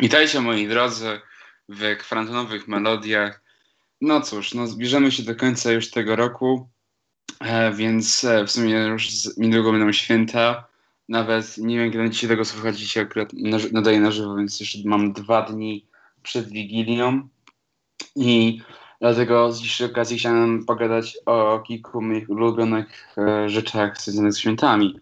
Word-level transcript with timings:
Witajcie 0.00 0.40
moi 0.40 0.68
drodzy 0.68 1.20
w 1.68 1.96
kwarantannowych 1.98 2.68
melodiach. 2.68 3.42
No 4.00 4.20
cóż, 4.20 4.54
no 4.54 4.66
zbliżamy 4.66 5.12
się 5.12 5.22
do 5.22 5.36
końca 5.36 5.72
już 5.72 5.90
tego 5.90 6.16
roku, 6.16 6.68
e, 7.40 7.72
więc 7.72 8.24
e, 8.24 8.44
w 8.44 8.50
sumie 8.50 8.74
już 8.74 9.08
niedługo 9.36 9.72
będą 9.72 9.92
święta. 9.92 10.66
Nawet 11.08 11.58
nie 11.58 11.78
wiem, 11.78 11.90
kiedy 11.90 12.02
będziecie 12.04 12.28
tego 12.28 12.44
słuchać, 12.44 12.78
dzisiaj 12.78 13.02
akurat 13.02 13.32
nadaję 13.72 14.00
na 14.00 14.10
żywo, 14.10 14.36
więc 14.36 14.60
jeszcze 14.60 14.78
mam 14.84 15.12
dwa 15.12 15.42
dni 15.42 15.86
przed 16.22 16.48
Wigilią. 16.48 17.28
I 18.16 18.60
dlatego 19.00 19.52
z 19.52 19.60
dzisiejszej 19.60 19.86
okazji 19.86 20.18
chciałem 20.18 20.64
pogadać 20.64 21.18
o 21.26 21.58
kilku 21.58 22.02
moich 22.02 22.30
ulubionych 22.30 23.08
e, 23.18 23.48
rzeczach 23.48 24.00
związanych 24.00 24.32
z 24.32 24.38
świętami. 24.38 25.00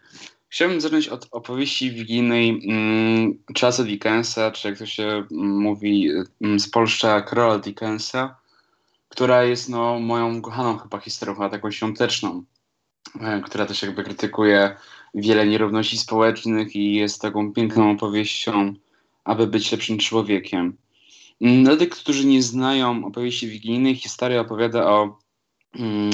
Chciałbym 0.57 0.81
zacząć 0.81 1.09
od 1.09 1.29
opowieści 1.31 1.91
wigilijnej 1.91 2.49
mm, 2.69 3.39
Charlesa 3.61 3.85
Dickensa, 3.85 4.51
czy 4.51 4.69
jak 4.69 4.79
to 4.79 4.87
się 4.87 5.25
mówi 5.31 6.11
mm, 6.41 6.61
z 6.61 6.71
Polszcza 6.71 7.21
Karola 7.21 7.59
Dickensa, 7.59 8.37
która 9.09 9.45
jest 9.45 9.69
no, 9.69 10.01
moją 10.01 10.43
kochaną 10.43 10.79
chyba 10.79 10.99
historią, 10.99 11.51
taką 11.51 11.71
świąteczną, 11.71 12.45
e, 13.21 13.41
która 13.41 13.67
też 13.67 13.83
jakby 13.83 14.05
krytykuje 14.05 14.77
wiele 15.15 15.47
nierówności 15.47 15.99
społecznych 15.99 16.77
i 16.77 16.95
jest 16.95 17.23
taką 17.23 17.53
piękną 17.53 17.91
opowieścią, 17.91 18.75
aby 19.25 19.47
być 19.47 19.73
lepszym 19.73 19.99
człowiekiem. 19.99 20.77
Mm, 21.41 21.65
dla 21.65 21.77
tych, 21.77 21.91
którzy 21.91 22.27
nie 22.27 22.43
znają 22.43 23.05
opowieści 23.05 23.49
wigilijnej, 23.49 23.97
historia 23.97 24.41
opowiada 24.41 24.87
o 24.87 25.19
mm, 25.75 26.11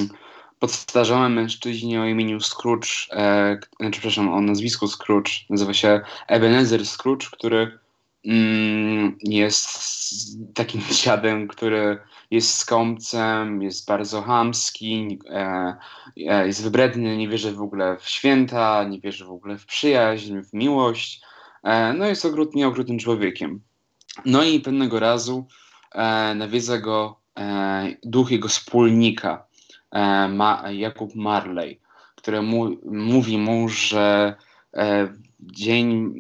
podstarzałym 0.63 1.33
mężczyźnie 1.33 2.01
o 2.01 2.07
imieniu 2.07 2.39
Scrooge, 2.41 2.89
e, 3.11 3.59
znaczy, 3.81 3.93
przepraszam, 4.01 4.29
o 4.29 4.41
nazwisku 4.41 4.89
Scrooge, 4.89 5.31
nazywa 5.51 5.75
się 5.75 6.01
Ebenezer 6.29 6.87
Scrooge, 6.87 7.27
który 7.33 7.79
mm, 8.25 9.17
jest 9.21 9.69
takim 10.55 10.83
dziadem, 11.05 11.49
który 11.49 11.99
jest 12.31 12.59
skąpcem, 12.59 13.63
jest 13.63 13.87
bardzo 13.87 14.23
chamski, 14.23 15.19
e, 15.31 15.77
e, 16.17 16.47
jest 16.47 16.63
wybredny, 16.63 17.17
nie 17.17 17.29
wierzy 17.29 17.53
w 17.53 17.63
ogóle 17.63 17.97
w 18.01 18.09
święta, 18.09 18.85
nie 18.85 19.01
wierzy 19.01 19.25
w 19.25 19.31
ogóle 19.31 19.59
w 19.59 19.67
przyjaźń, 19.67 20.43
w 20.43 20.53
miłość. 20.53 21.21
E, 21.63 21.93
no 21.93 22.07
jest 22.07 22.25
okrutnie 22.25 22.69
okrutnym 22.69 22.99
człowiekiem. 22.99 23.61
No 24.25 24.45
i 24.45 24.61
pewnego 24.61 25.01
razu 25.01 25.47
e, 25.93 26.35
nawiedza 26.35 26.79
go 26.79 27.21
e, 27.39 27.97
duch 28.03 28.31
jego 28.31 28.49
wspólnika, 28.49 29.52
ma, 30.29 30.65
Jakub 30.71 31.15
Marley, 31.15 31.81
który 32.15 32.43
mu, 32.43 32.71
mówi 32.85 33.39
mu, 33.39 33.69
że 33.69 34.35
e, 34.75 35.09
dzień, 35.41 36.15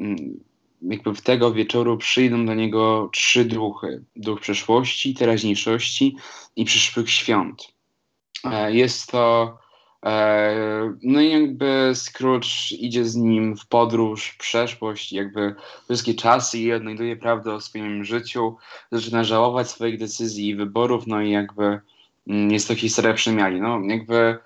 jakby 0.82 1.14
w 1.14 1.20
tego 1.20 1.52
wieczoru 1.52 1.96
przyjdą 1.96 2.46
do 2.46 2.54
niego 2.54 3.10
trzy 3.12 3.44
duchy. 3.44 4.04
Duch 4.16 4.40
przeszłości, 4.40 5.14
teraźniejszości 5.14 6.16
i 6.56 6.64
przyszłych 6.64 7.10
świąt. 7.10 7.72
E, 8.44 8.72
jest 8.74 9.10
to 9.10 9.58
no 11.02 11.20
i 11.20 11.30
jakby 11.30 11.92
Scrooge 11.94 12.72
idzie 12.72 13.04
z 13.04 13.16
nim 13.16 13.56
w 13.56 13.66
podróż, 13.66 14.36
przeszłość, 14.38 15.12
jakby 15.12 15.54
wszystkie 15.84 16.14
czasy 16.14 16.58
i 16.58 16.72
odnajduje 16.72 17.16
prawdę 17.16 17.54
o 17.54 17.60
swoim 17.60 18.04
życiu, 18.04 18.56
zaczyna 18.92 19.24
żałować 19.24 19.70
swoich 19.70 19.98
decyzji 19.98 20.48
i 20.48 20.56
wyborów, 20.56 21.06
no 21.06 21.22
i 21.22 21.30
jakby 21.30 21.62
Mm, 21.62 21.80
jest 22.26 22.68
to 22.68 22.74
historia 22.74 23.14
przemiani. 23.14 23.60
No, 23.60 23.80
jakby 23.86 24.38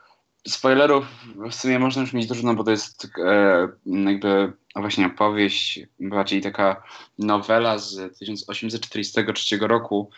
spoilerów 0.49 1.07
w 1.51 1.55
sumie 1.55 1.79
można 1.79 2.03
już 2.03 2.13
mieć 2.13 2.27
dużo, 2.27 2.43
no 2.43 2.55
bo 2.55 2.65
to 2.65 2.71
jest 2.71 3.09
e, 3.25 3.69
jakby 3.85 4.53
właśnie 4.77 5.07
opowieść, 5.07 5.81
bardziej 6.01 6.41
taka 6.41 6.83
nowela 7.19 7.79
z 7.79 8.19
1843 8.19 9.59
roku. 9.61 10.11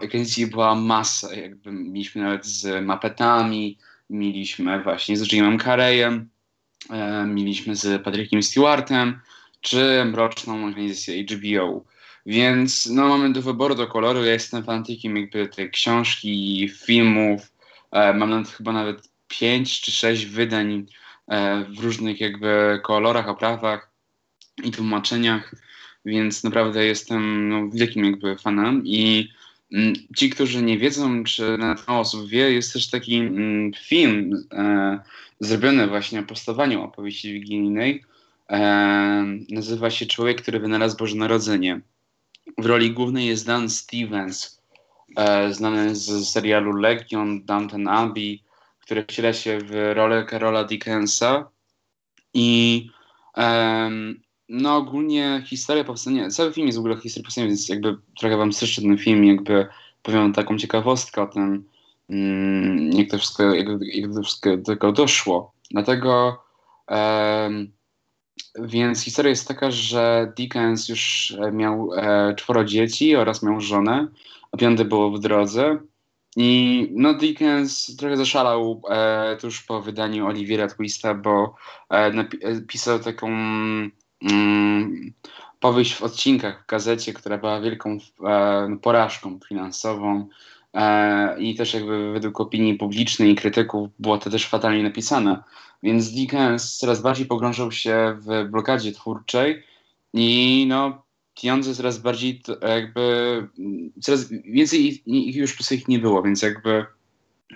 Ekranizacji 0.00 0.46
była 0.46 0.74
masa, 0.74 1.34
jakby 1.34 1.72
mieliśmy 1.72 2.22
nawet 2.22 2.46
z 2.46 2.84
mapetami, 2.84 3.78
mieliśmy 4.10 4.82
właśnie 4.82 5.16
z 5.16 5.32
Jimem 5.32 5.58
Carreyem, 5.58 6.28
e, 6.90 7.24
mieliśmy 7.26 7.76
z 7.76 8.02
Patrickiem 8.02 8.42
Stewartem, 8.42 9.20
czy 9.60 10.04
mroczną 10.04 10.68
ekranizację 10.68 11.22
HBO. 11.22 11.84
Więc 12.26 12.86
no, 12.86 13.08
mamy 13.08 13.32
do 13.32 13.42
wyboru, 13.42 13.74
do 13.74 13.86
koloru. 13.86 14.24
Ja 14.24 14.32
jestem 14.32 14.64
fanatykiem 14.64 15.16
jakby 15.16 15.48
tej 15.48 15.70
książki, 15.70 16.70
filmów. 16.84 17.52
E, 17.92 18.14
mam 18.14 18.30
nawet 18.30 18.48
chyba 18.48 18.72
nawet 18.72 19.08
pięć 19.28 19.80
czy 19.80 19.92
sześć 19.92 20.26
wydań 20.26 20.86
e, 21.28 21.64
w 21.64 21.78
różnych 21.78 22.20
jakby 22.20 22.80
kolorach, 22.82 23.28
oprawach 23.28 23.90
i 24.64 24.70
tłumaczeniach, 24.70 25.54
więc 26.04 26.44
naprawdę 26.44 26.86
jestem 26.86 27.48
no, 27.48 27.68
wielkim 27.72 28.04
jakby 28.04 28.36
fanem 28.36 28.82
i 28.84 29.28
mm, 29.72 29.94
Ci, 30.16 30.30
którzy 30.30 30.62
nie 30.62 30.78
wiedzą, 30.78 31.24
czy 31.24 31.58
nawet 31.58 31.88
mało 31.88 32.00
osób 32.00 32.28
wie, 32.28 32.52
jest 32.52 32.72
też 32.72 32.90
taki 32.90 33.16
mm, 33.16 33.72
film 33.72 34.46
e, 34.52 34.98
zrobiony 35.40 35.86
właśnie 35.86 36.20
o 36.20 36.22
powstawaniu 36.22 36.82
opowieści 36.82 37.32
wigilijnej. 37.32 38.04
E, 38.50 38.58
nazywa 39.50 39.90
się 39.90 40.06
Człowiek, 40.06 40.42
który 40.42 40.60
wynalazł 40.60 40.96
Boże 40.96 41.16
Narodzenie. 41.16 41.80
W 42.58 42.66
roli 42.66 42.90
głównej 42.90 43.26
jest 43.26 43.46
Dan 43.46 43.70
Stevens, 43.70 44.62
e, 45.16 45.54
znany 45.54 45.96
z 45.96 46.28
serialu 46.28 46.72
Legion, 46.72 47.44
Downton 47.44 47.88
Abbey, 47.88 48.42
który 48.80 49.04
wciela 49.04 49.32
się 49.32 49.58
w 49.58 49.92
rolę 49.94 50.26
Carola 50.30 50.64
Dickensa. 50.64 51.48
I 52.34 52.90
e, 53.36 53.90
no 54.48 54.76
ogólnie 54.76 55.42
historia 55.46 55.84
powstania, 55.84 56.30
cały 56.30 56.52
film 56.52 56.66
jest 56.66 56.78
w 56.78 56.80
ogóle 56.80 57.00
historią 57.00 57.24
powstania, 57.24 57.46
więc 57.46 57.68
jakby 57.68 57.96
trochę 58.18 58.36
wam 58.36 58.52
streszczę 58.52 58.82
ten 58.82 58.98
film, 58.98 59.24
jakby 59.24 59.66
powiem 60.02 60.32
taką 60.32 60.58
ciekawostkę 60.58 61.22
o 61.22 61.26
tym, 61.26 61.64
mm, 62.10 62.92
jak 62.92 63.10
to 63.10 63.18
wszystko, 63.18 63.54
jak, 63.54 63.66
jak 63.80 64.14
to 64.14 64.22
wszystko 64.22 64.56
do 64.56 64.62
tego 64.62 64.92
doszło. 64.92 65.52
Dlatego 65.70 66.42
um, 66.90 67.72
więc 68.58 69.04
historia 69.04 69.30
jest 69.30 69.48
taka, 69.48 69.70
że 69.70 70.32
Dickens 70.36 70.88
już 70.88 71.34
e, 71.40 71.52
miał 71.52 71.90
e, 71.94 72.34
czworo 72.34 72.64
dzieci 72.64 73.16
oraz 73.16 73.42
miał 73.42 73.60
żonę, 73.60 74.08
a 74.52 74.56
piąte 74.56 74.84
było 74.84 75.10
w 75.10 75.20
drodze. 75.20 75.78
I 76.36 76.88
no 76.92 77.14
Dickens 77.14 77.96
trochę 77.96 78.16
zaszalał 78.16 78.82
e, 78.90 79.36
tuż 79.40 79.62
po 79.62 79.82
wydaniu 79.82 80.26
Oliviera 80.26 80.68
Twista, 80.68 81.14
bo 81.14 81.54
e, 81.90 82.12
napisał 82.12 82.96
e, 82.96 83.00
taką 83.00 83.28
mm, 84.22 85.12
powieść 85.60 85.94
w 85.94 86.02
odcinkach 86.02 86.62
w 86.62 86.66
gazecie, 86.66 87.12
która 87.12 87.38
była 87.38 87.60
wielką 87.60 87.98
e, 88.24 88.76
porażką 88.82 89.38
finansową. 89.48 90.28
E, 90.74 91.40
I 91.40 91.54
też 91.54 91.74
jakby 91.74 92.12
według 92.12 92.40
opinii 92.40 92.74
publicznej 92.74 93.30
i 93.30 93.34
krytyków 93.34 93.88
było 93.98 94.18
to 94.18 94.30
też 94.30 94.46
fatalnie 94.46 94.82
napisane. 94.82 95.42
Więc 95.82 96.10
Dickens 96.10 96.76
coraz 96.76 97.02
bardziej 97.02 97.26
pogrążał 97.26 97.72
się 97.72 98.18
w 98.20 98.50
blokadzie 98.50 98.92
twórczej 98.92 99.62
i 100.14 100.66
no, 100.68 101.02
pieniądze 101.42 101.74
coraz 101.74 101.98
bardziej 101.98 102.42
jakby, 102.62 103.48
coraz 104.00 104.28
więcej 104.28 105.02
ich 105.06 105.36
już 105.36 105.56
po 105.56 105.74
ich 105.74 105.88
nie 105.88 105.98
było, 105.98 106.22
więc 106.22 106.42
jakby 106.42 106.86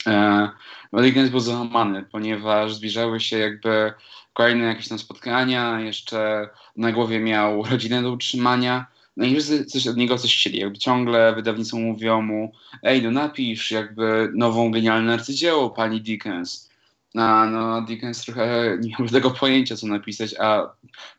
e, 0.06 0.49
no, 0.93 1.03
Dickens 1.03 1.31
był 1.31 1.41
załamany, 1.41 2.05
ponieważ 2.12 2.75
zbliżały 2.75 3.21
się 3.21 3.39
jakby 3.39 3.93
kolejne 4.33 4.65
jakieś 4.65 4.89
tam 4.89 4.99
spotkania, 4.99 5.81
jeszcze 5.81 6.49
na 6.77 6.93
głowie 6.93 7.21
miał 7.21 7.62
rodzinę 7.71 8.03
do 8.03 8.12
utrzymania, 8.12 8.87
no 9.17 9.27
i 9.27 9.33
wszyscy 9.33 9.65
coś 9.65 9.87
od 9.87 9.97
niego 9.97 10.19
coś 10.19 10.37
chcieli, 10.37 10.59
jakby 10.59 10.78
ciągle 10.78 11.34
wydawnictwo 11.34 11.77
mówią 11.78 12.23
mu, 12.23 12.53
ej, 12.83 13.03
no 13.03 13.11
napisz 13.11 13.71
jakby 13.71 14.31
nową 14.34 14.71
genialną 14.71 15.12
arcydzieło 15.12 15.71
pani 15.71 16.00
Dickens. 16.00 16.73
A 17.15 17.47
no, 17.47 17.83
Dickens 17.83 18.25
trochę 18.25 18.78
nie 18.81 18.91
miał 18.99 19.09
tego 19.09 19.31
pojęcia, 19.31 19.77
co 19.77 19.87
napisać, 19.87 20.34
a 20.39 20.75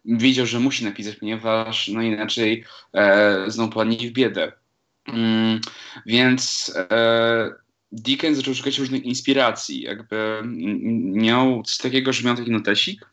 wiedział, 0.06 0.45
że 0.45 0.59
musi 0.59 0.85
napisać, 0.85 1.15
ponieważ 1.15 1.88
no 1.88 2.01
inaczej 2.01 2.63
e, 2.94 3.45
znowu 3.47 3.71
padnie 3.71 3.97
w 3.97 4.12
biedę. 4.12 4.51
Mm, 5.07 5.62
więc 6.06 6.73
e, 6.91 7.51
Dickens 7.91 8.38
zaczął 8.38 8.56
szukać 8.56 8.77
różnych 8.77 9.03
inspiracji. 9.03 9.81
Jakby 9.81 10.41
miał 11.13 11.63
coś 11.63 11.77
takiego, 11.77 12.13
że 12.13 12.23
miał 12.23 12.35
taki 12.35 12.51
notesik, 12.51 13.06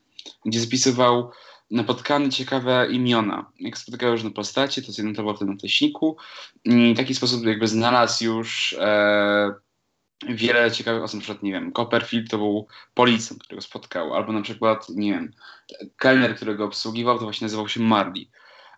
gdzie 0.44 0.60
zapisywał 0.60 1.30
napotkane 1.70 2.28
ciekawe 2.28 2.88
imiona. 2.90 3.52
Jak 3.60 3.78
spotykały 3.78 4.12
różne 4.12 4.30
postacie, 4.30 4.82
to 4.82 4.92
zanotował 4.92 5.36
w 5.36 5.38
tym 5.38 5.48
notesiku 5.48 6.16
i 6.64 6.94
w 6.94 6.96
taki 6.96 7.14
sposób 7.14 7.46
jakby 7.46 7.68
znalazł 7.68 8.24
już 8.24 8.76
e, 8.80 9.54
wiele 10.28 10.70
ciekawych 10.70 11.02
osób, 11.02 11.14
na 11.14 11.20
przykład, 11.20 11.42
nie 11.42 11.52
wiem, 11.52 11.72
Copperfield 11.72 12.30
to 12.30 12.38
był 12.38 12.66
policjant, 12.94 13.42
którego 13.42 13.62
spotkał, 13.62 14.14
albo 14.14 14.32
na 14.32 14.42
przykład, 14.42 14.88
nie 14.88 15.12
wiem, 15.12 15.32
kelner, 15.96 16.36
którego 16.36 16.64
obsługiwał, 16.64 17.18
to 17.18 17.24
właśnie 17.24 17.44
nazywał 17.44 17.68
się 17.68 17.80
Marley. 17.80 18.30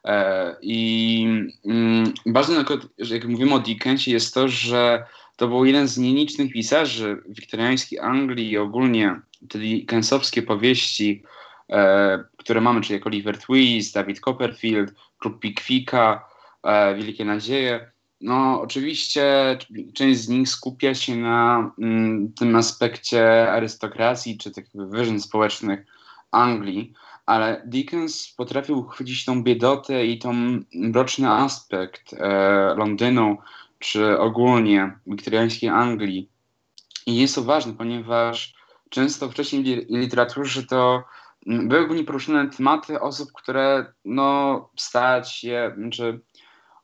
E, 0.05 0.57
I 0.63 1.27
mm, 1.65 2.13
ważne, 2.27 2.65
że 2.99 3.15
jak 3.15 3.29
mówimy 3.29 3.55
o 3.55 3.59
Dickensie, 3.59 4.11
jest 4.11 4.35
to, 4.35 4.49
że 4.49 5.07
to 5.37 5.49
był 5.49 5.65
jeden 5.65 5.89
z 5.89 5.99
nielicznych 5.99 6.53
pisarzy 6.53 7.23
wiktoriańskiej 7.29 7.99
Anglii 7.99 8.51
i 8.51 8.59
ogólnie 8.59 9.21
te 9.49 9.59
Dickensowskie 9.59 10.43
powieści, 10.43 11.23
e, 11.71 12.25
które 12.45 12.61
mamy, 12.61 12.81
czyli 12.81 12.95
jak 12.95 13.07
Oliver 13.07 13.39
Twist, 13.39 13.95
David 13.95 14.21
Copperfield, 14.21 14.95
Klub 15.19 15.41
Pickwicka, 15.41 16.29
e, 16.63 16.95
Wielkie 16.95 17.25
Nadzieje. 17.25 17.93
No, 18.21 18.61
oczywiście 18.61 19.59
część 19.95 20.21
z 20.21 20.29
nich 20.29 20.49
skupia 20.49 20.95
się 20.95 21.17
na 21.17 21.73
mm, 21.79 22.33
tym 22.33 22.57
aspekcie 22.57 23.53
arystokracji 23.53 24.39
czy 24.39 24.51
takich 24.51 24.81
wyżyn 24.81 25.21
społecznych 25.21 25.87
Anglii, 26.31 26.93
ale 27.27 27.63
Dickens 27.67 28.35
potrafił 28.37 28.79
uchwycić 28.79 29.25
tą 29.25 29.43
biedotę 29.43 30.07
i 30.07 30.19
tą 30.19 30.61
mroczny 30.75 31.31
aspekt 31.31 32.13
e, 32.13 32.29
Londynu, 32.77 33.39
czy 33.79 34.19
ogólnie 34.19 34.99
wiktoriańskiej 35.07 35.69
Anglii. 35.71 36.29
I 37.07 37.17
jest 37.17 37.35
to 37.35 37.43
ważne, 37.43 37.73
ponieważ 37.73 38.55
często 38.89 39.31
wcześniej 39.31 39.87
w 39.87 39.97
literaturze 39.97 40.63
to 40.63 41.05
były 41.47 41.81
ogólnie 41.81 42.05
poruszone 42.05 42.49
tematy 42.49 43.01
osób, 43.01 43.33
które 43.33 43.93
no, 44.05 44.69
stać 44.77 45.45
je, 45.45 45.75
znaczy 45.77 46.21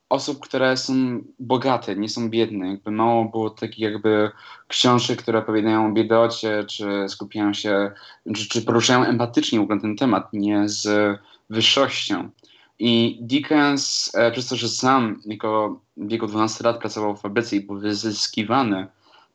osób, 0.08 0.40
które 0.40 0.76
są 0.76 0.94
bogate, 1.38 1.96
nie 1.96 2.08
są 2.08 2.30
biedne. 2.30 2.68
Jakby 2.68 2.90
mało 2.90 3.24
było 3.24 3.50
takich 3.50 3.78
jakby 3.78 4.30
książek, 4.68 5.22
które 5.22 5.38
opowiadają 5.38 5.86
o 5.86 5.92
biedocie, 5.92 6.64
czy 6.64 7.08
skupiają 7.08 7.54
się, 7.54 7.92
czy, 8.36 8.48
czy 8.48 8.62
poruszają 8.62 9.04
empatycznie 9.04 9.58
w 9.58 9.62
ogóle 9.62 9.80
ten 9.80 9.96
temat, 9.96 10.32
nie 10.32 10.68
z 10.68 11.18
wyższością. 11.50 12.30
I 12.78 13.18
Dickens, 13.20 14.10
e, 14.14 14.30
przez 14.30 14.48
to, 14.48 14.56
że 14.56 14.68
sam 14.68 15.20
jako 15.26 15.80
w 15.96 16.08
wieku 16.08 16.26
12 16.26 16.64
lat 16.64 16.78
pracował 16.78 17.16
w 17.16 17.20
fabryce 17.20 17.56
i 17.56 17.60
był 17.60 17.78
wyzyskiwany, 17.78 18.86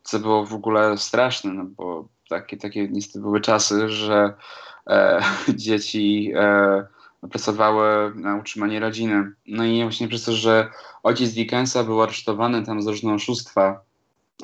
co 0.03 0.19
było 0.19 0.45
w 0.45 0.53
ogóle 0.53 0.97
straszne, 0.97 1.53
no 1.53 1.65
bo 1.65 2.07
takie, 2.29 2.57
takie 2.57 2.87
niestety 2.89 3.19
były 3.19 3.41
czasy, 3.41 3.89
że 3.89 4.33
dzieci 5.55 6.31
e, 6.35 6.85
pracowały 7.29 8.15
na 8.15 8.35
utrzymanie 8.35 8.79
rodziny. 8.79 9.31
No 9.47 9.65
i 9.65 9.83
właśnie 9.83 10.07
przez 10.07 10.23
to, 10.23 10.31
że 10.31 10.69
ojciec 11.03 11.33
Dickensa 11.33 11.83
był 11.83 12.01
aresztowany 12.01 12.65
tam 12.65 12.81
za 12.81 12.91
różne 12.91 13.13
oszustwa, 13.13 13.81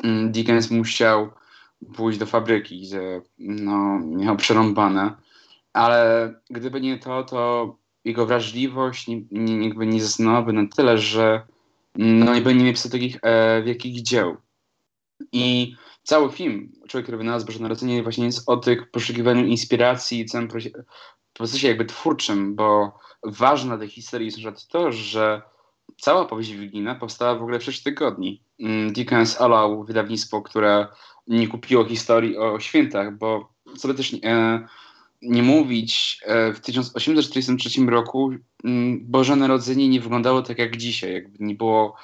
mm, 0.03 0.31
Dickens 0.31 0.71
musiał 0.71 1.29
pójść 1.95 2.19
do 2.19 2.25
fabryki, 2.25 2.81
gdzie 2.81 3.21
no, 3.39 3.99
miał 3.99 4.37
przerąbane. 4.37 5.11
Ale 5.73 6.33
gdyby 6.49 6.81
nie 6.81 6.97
to, 6.97 7.23
to 7.23 7.75
jego 8.05 8.25
wrażliwość 8.25 9.07
nie, 9.07 9.21
nie, 9.31 9.67
jakby 9.67 9.87
nie 9.87 10.01
zasnęłaby 10.01 10.53
na 10.53 10.67
tyle, 10.75 10.97
że 10.97 11.41
no, 11.95 12.35
nie 12.35 12.41
będzie 12.41 12.71
pisał 12.71 12.91
takich 12.91 13.17
e, 13.21 13.63
wielkich 13.63 14.01
dzieł. 14.01 14.37
I 15.31 15.75
cały 16.09 16.31
film, 16.31 16.71
Człowiek, 16.87 17.05
który 17.05 17.17
wynalazł 17.17 17.45
Boże 17.45 17.59
Narodzenie, 17.59 18.03
właśnie 18.03 18.25
jest 18.25 18.49
o 18.49 18.57
tych 18.57 18.91
poszukiwaniu 18.91 19.45
inspiracji 19.45 20.19
i 20.19 20.25
całym 20.25 20.47
procesie 21.33 21.67
jakby 21.67 21.85
twórczym, 21.85 22.55
bo 22.55 22.97
ważne 23.23 23.77
tej 23.77 23.89
historii 23.89 24.31
jest 24.45 24.69
to, 24.69 24.91
że 24.91 25.41
cała 25.97 26.25
powieść 26.25 26.51
Wigilijna 26.51 26.95
powstała 26.95 27.35
w 27.35 27.41
ogóle 27.41 27.59
w 27.59 27.63
6 27.63 27.83
tygodni. 27.83 28.43
Mm, 28.59 28.93
Dickens 28.93 29.41
olał 29.41 29.83
wydawnictwo, 29.83 30.41
które 30.41 30.87
nie 31.27 31.47
kupiło 31.47 31.85
historii 31.85 32.37
o 32.37 32.59
świętach, 32.59 33.17
bo 33.17 33.53
sobie 33.77 33.93
też 33.93 34.13
e, 34.23 34.67
nie 35.21 35.43
mówić, 35.43 36.21
e, 36.25 36.53
w 36.53 36.59
1843 36.59 37.81
roku 37.81 38.31
mm, 38.63 38.99
Boże 39.01 39.35
Narodzenie 39.35 39.89
nie 39.89 40.01
wyglądało 40.01 40.41
tak 40.41 40.59
jak 40.59 40.77
dzisiaj. 40.77 41.13
Jakby 41.13 41.45
nie 41.45 41.55
było 41.55 41.95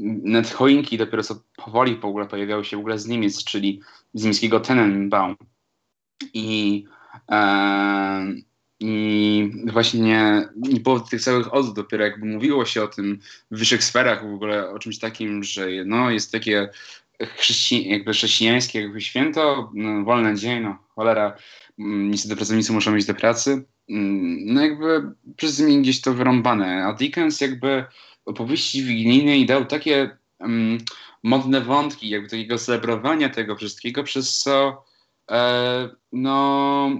nawet 0.00 0.50
choinki 0.50 0.98
dopiero 0.98 1.22
co 1.22 1.42
powoli 1.56 1.96
w 1.96 2.04
ogóle 2.04 2.26
pojawiały 2.26 2.64
się 2.64 2.76
w 2.76 2.80
ogóle 2.80 2.98
z 2.98 3.06
Niemiec, 3.06 3.44
czyli 3.44 3.80
z 4.14 4.22
niemieckiego 4.22 4.60
Tenenbaum. 4.60 5.36
I, 6.34 6.84
e, 7.30 8.26
i 8.80 9.50
właśnie 9.72 10.00
nie, 10.00 10.48
było 10.80 11.00
tych 11.00 11.22
całych 11.22 11.54
odwrót, 11.54 11.76
dopiero 11.76 12.04
jakby 12.04 12.26
mówiło 12.26 12.64
się 12.64 12.82
o 12.82 12.88
tym 12.88 13.18
w 13.50 13.58
wyższych 13.58 13.84
sferach 13.84 14.30
w 14.30 14.34
ogóle, 14.34 14.70
o 14.70 14.78
czymś 14.78 14.98
takim, 14.98 15.44
że 15.44 15.66
no, 15.86 16.10
jest 16.10 16.32
takie 16.32 16.68
chrześci 17.36 17.88
jakby 17.88 18.12
chrześcijańskie 18.12 18.80
jakby 18.80 19.00
święto, 19.00 19.70
no, 19.74 20.04
wolny 20.04 20.34
dzień, 20.34 20.62
no 20.62 20.78
cholera, 20.94 21.36
mm, 21.78 22.10
niestety 22.10 22.36
pracownicy 22.36 22.72
muszą 22.72 22.96
iść 22.96 23.06
do 23.06 23.14
pracy. 23.14 23.64
Mm, 23.90 24.54
no 24.54 24.62
jakby 24.62 25.02
przez 25.36 25.60
mnie 25.60 25.80
gdzieś 25.80 26.00
to 26.00 26.14
wyrąbane. 26.14 26.86
A 26.86 26.92
Dickens 26.92 27.40
jakby 27.40 27.84
opowieści 28.30 28.82
wigilijnej 28.82 29.46
dał 29.46 29.64
takie 29.64 30.16
um, 30.38 30.78
modne 31.22 31.60
wątki, 31.60 32.08
jakby 32.08 32.28
takiego 32.28 32.58
celebrowania 32.58 33.28
tego 33.28 33.56
wszystkiego, 33.56 34.04
przez 34.04 34.38
co 34.38 34.84
e, 35.30 35.88
no, 36.12 36.90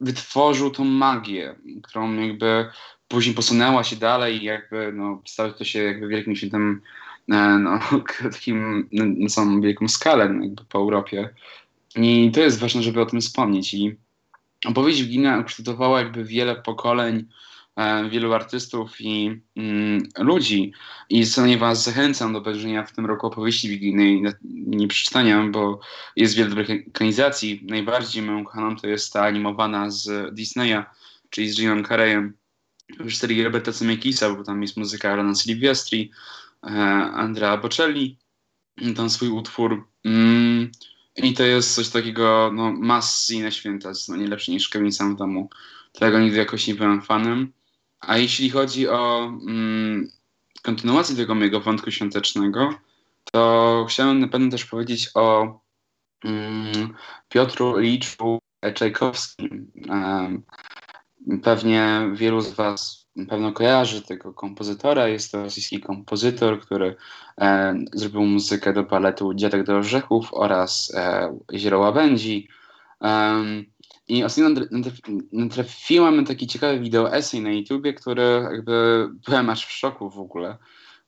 wytworzył 0.00 0.70
tą 0.70 0.84
magię, 0.84 1.54
którą 1.82 2.14
jakby 2.14 2.66
później 3.08 3.34
posunęła 3.34 3.84
się 3.84 3.96
dalej 3.96 4.42
i 4.42 4.44
jakby 4.44 4.92
no, 4.92 5.22
stało 5.26 5.50
to 5.50 5.64
się 5.64 5.82
jakby 5.82 6.08
wielkim 6.08 6.36
świętem 6.36 6.80
e, 7.30 7.58
no, 7.58 7.78
takim 8.32 8.88
no, 8.92 9.04
na 9.06 9.28
samą 9.28 9.60
wielką 9.60 9.88
skalę 9.88 10.28
no, 10.28 10.44
jakby 10.44 10.64
po 10.64 10.78
Europie. 10.78 11.28
I 11.96 12.30
to 12.34 12.40
jest 12.40 12.60
ważne, 12.60 12.82
żeby 12.82 13.00
o 13.00 13.06
tym 13.06 13.20
wspomnieć. 13.20 13.74
I 13.74 13.96
opowieść 14.66 15.02
Wigina 15.02 15.38
ukształtowała 15.38 15.98
jakby 15.98 16.24
wiele 16.24 16.56
pokoleń 16.56 17.24
wielu 18.10 18.34
artystów 18.34 19.00
i 19.00 19.40
mm, 19.56 20.02
ludzi. 20.18 20.72
I 21.10 21.26
serdecznie 21.26 21.58
Was 21.58 21.84
zachęcam 21.84 22.32
do 22.32 22.38
obejrzenia 22.38 22.86
w 22.86 22.92
tym 22.92 23.06
roku 23.06 23.26
opowieści 23.26 23.68
wigilijnej, 23.68 24.22
nie 24.44 24.88
przeczytania, 24.88 25.48
bo 25.50 25.80
jest 26.16 26.34
wiele 26.34 26.48
dobrych 26.48 26.70
ekranizacji. 26.70 27.66
Najbardziej 27.68 28.22
moją 28.22 28.44
kochaną 28.44 28.76
to 28.76 28.86
jest 28.86 29.12
ta 29.12 29.22
animowana 29.24 29.90
z 29.90 30.34
Disneya, 30.34 30.84
czyli 31.30 31.50
z 31.50 31.58
Jimem 31.58 31.84
Carreyem 31.84 32.34
w 33.00 33.14
serii 33.14 33.44
Roberta 33.44 33.72
Zemeckisa, 33.72 34.34
bo 34.34 34.44
tam 34.44 34.62
jest 34.62 34.76
muzyka 34.76 35.12
Alana 35.12 35.34
Silvestri, 35.34 36.10
e, 36.62 36.68
Andrea 37.14 37.56
Bocelli, 37.56 38.18
tam 38.96 39.10
swój 39.10 39.28
utwór. 39.28 39.88
Mm, 40.04 40.70
I 41.16 41.34
to 41.34 41.42
jest 41.42 41.74
coś 41.74 41.88
takiego, 41.88 42.50
no, 42.54 42.72
massy 42.72 43.42
na 43.42 43.50
święta, 43.50 43.92
no, 44.08 44.16
nie 44.16 44.28
lepsze 44.28 44.52
niż 44.52 44.68
Kevin 44.68 44.92
sam 44.92 45.14
w 45.14 45.18
domu. 45.18 45.50
Tego 45.92 46.20
nigdy 46.20 46.38
jakoś 46.38 46.66
nie 46.66 46.74
byłem 46.74 47.02
fanem. 47.02 47.52
A 48.06 48.16
jeśli 48.16 48.50
chodzi 48.50 48.88
o 48.88 49.24
mm, 49.24 50.10
kontynuację 50.62 51.16
tego 51.16 51.34
mojego 51.34 51.60
wątku 51.60 51.90
świątecznego, 51.90 52.74
to 53.32 53.86
chciałem 53.88 54.20
na 54.20 54.28
pewno 54.28 54.50
też 54.50 54.64
powiedzieć 54.64 55.10
o 55.14 55.58
mm, 56.24 56.94
Piotru 57.28 57.78
Liczu 57.78 58.38
Czajkowskim. 58.74 59.72
Pewnie 61.42 62.10
wielu 62.14 62.40
z 62.40 62.52
Was 62.52 63.04
pewno 63.28 63.52
kojarzy 63.52 64.02
tego 64.02 64.32
kompozytora. 64.32 65.08
Jest 65.08 65.32
to 65.32 65.42
rosyjski 65.42 65.80
kompozytor, 65.80 66.60
który 66.60 66.96
e, 67.40 67.74
zrobił 67.92 68.22
muzykę 68.22 68.72
do 68.72 68.82
baletu 68.82 69.34
Dziadek 69.34 69.64
do 69.64 69.76
Orzechów 69.76 70.28
oraz 70.32 70.92
e, 70.94 71.38
Jezioro 71.52 71.78
Łabędzi. 71.78 72.48
I 74.08 74.24
ostatnio 74.24 74.66
natrafiłem 75.32 76.16
na 76.16 76.22
taki 76.22 76.46
ciekawy 76.46 76.80
wideo 76.80 77.14
essay 77.14 77.40
na 77.40 77.52
YouTubie, 77.52 77.94
który 77.94 78.48
jakby 78.52 79.08
byłem 79.26 79.50
aż 79.50 79.66
w 79.66 79.72
szoku 79.72 80.10
w 80.10 80.18
ogóle, 80.18 80.56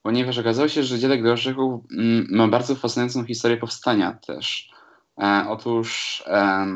ponieważ 0.03 0.39
okazało 0.39 0.69
się, 0.69 0.83
że 0.83 0.99
Dziadek 0.99 1.23
do 1.23 1.33
Orzechów 1.33 1.85
mm, 1.93 2.27
ma 2.31 2.49
bardzo 2.49 2.75
fascynującą 2.75 3.25
historię 3.25 3.57
powstania 3.57 4.13
też. 4.13 4.71
E, 5.23 5.45
otóż 5.49 6.23
e, 6.27 6.67